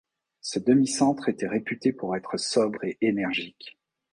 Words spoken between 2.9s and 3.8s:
énergique.